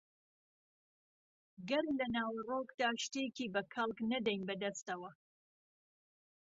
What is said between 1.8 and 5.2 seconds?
لە ناوەڕۆکدا شتێکی بە کەڵک نەدەین بەدەستەوە